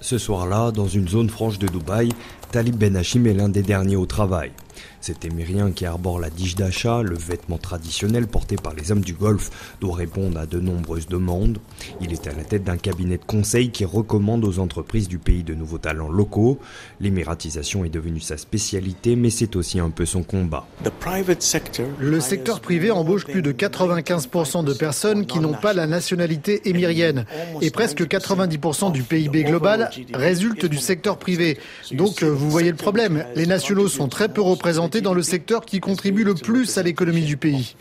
[0.00, 2.10] Ce soir-là, dans une zone franche de Dubaï,
[2.50, 4.50] Talib Ben Hachim est l'un des derniers au travail.
[5.00, 9.14] Cet émirien qui arbore la dige d'achat, le vêtement traditionnel porté par les hommes du
[9.14, 9.50] Golfe,
[9.80, 11.58] doit répondre à de nombreuses demandes.
[12.00, 15.42] Il est à la tête d'un cabinet de conseil qui recommande aux entreprises du pays
[15.42, 16.58] de nouveaux talents locaux.
[17.00, 20.66] L'émiratisation est devenue sa spécialité, mais c'est aussi un peu son combat.
[21.98, 27.24] Le secteur privé embauche plus de 95% de personnes qui n'ont pas la nationalité émirienne.
[27.62, 31.58] Et presque 90% du PIB global résulte du secteur privé.
[31.92, 33.24] Donc vous voyez le problème.
[33.34, 37.24] Les nationaux sont très peu représentés dans le secteur qui contribue le plus à l'économie
[37.24, 37.74] du pays.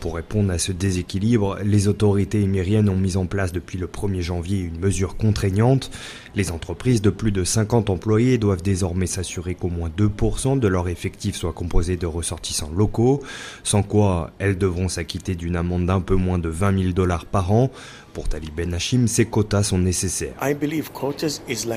[0.00, 4.20] Pour répondre à ce déséquilibre, les autorités émiriennes ont mis en place depuis le 1er
[4.20, 5.90] janvier une mesure contraignante.
[6.34, 10.88] Les entreprises de plus de 50 employés doivent désormais s'assurer qu'au moins 2% de leur
[10.88, 13.22] effectif soit composé de ressortissants locaux,
[13.64, 17.52] sans quoi elles devront s'acquitter d'une amende d'un peu moins de 20 000 dollars par
[17.52, 17.70] an.
[18.12, 20.34] Pour Talib Ben Hachim, ces quotas sont nécessaires.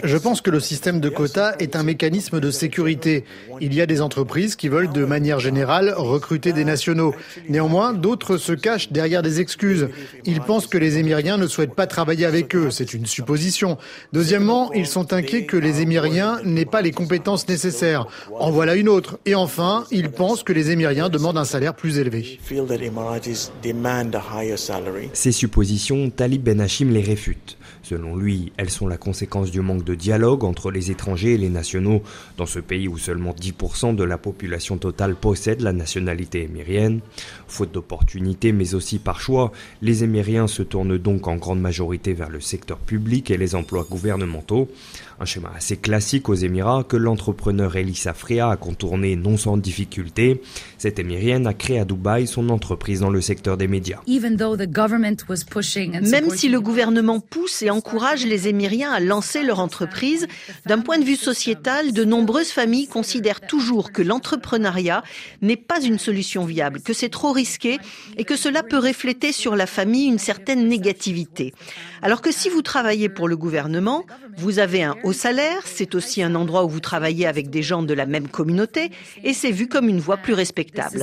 [0.03, 3.23] Je pense que le système de quotas est un mécanisme de sécurité.
[3.61, 7.13] Il y a des entreprises qui veulent de manière générale recruter des nationaux.
[7.49, 9.89] Néanmoins, d'autres se cachent derrière des excuses.
[10.25, 12.70] Ils pensent que les Émiriens ne souhaitent pas travailler avec eux.
[12.71, 13.77] C'est une supposition.
[14.13, 18.07] Deuxièmement, ils sont inquiets que les Émiriens n'aient pas les compétences nécessaires.
[18.39, 19.20] En voilà une autre.
[19.25, 22.40] Et enfin, ils pensent que les Émiriens demandent un salaire plus élevé.
[25.13, 27.57] Ces suppositions, Talib Ben Hachim les réfute.
[27.84, 31.49] Selon lui, elles sont la conséquence du manque de dialogue entre les étrangers et les
[31.49, 32.01] nationaux
[32.35, 37.01] dans ce pays où seulement 10% de la population totale possède la nationalité émirienne.
[37.48, 42.29] Faute d'opportunités, mais aussi par choix, les émiriens se tournent donc en grande majorité vers
[42.29, 44.70] le secteur public et les emplois gouvernementaux.
[45.20, 50.41] Un schéma assez classique aux Émirats que l'entrepreneur Elissa Freya a contourné non sans difficulté.
[50.77, 54.02] Cette émirienne a créé à Dubaï son entreprise dans le secteur des médias.
[56.02, 60.27] Même si le gouvernement pousse et encourage les Émiriens à lancer leur entreprise,
[60.65, 65.03] d'un point de vue sociétal, de nombreuses familles considèrent toujours que l'entrepreneuriat
[65.41, 67.78] n'est pas une solution viable, que c'est trop risqué
[68.18, 71.53] et que cela peut refléter sur la famille une certaine négativité.
[72.01, 74.06] Alors que si vous travaillez pour le gouvernement,
[74.38, 77.84] vous avez un haut salaire, c'est aussi un endroit où vous travaillez avec des gens
[77.84, 78.91] de la même communauté
[79.24, 81.00] et c'est vu comme une voie plus respectable.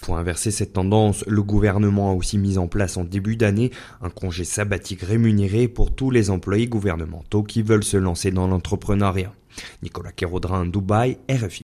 [0.00, 4.10] Pour inverser cette tendance, le gouvernement a aussi mis en place en début d'année un
[4.10, 9.11] congé sabbatique rémunéré pour tous les employés gouvernementaux qui veulent se lancer dans l'entrepreneuriat.
[9.82, 11.60] Nicolas Kérodrin, Dubaï, RFI.